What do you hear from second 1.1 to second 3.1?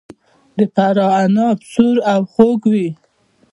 عناب سور او خوږ وي.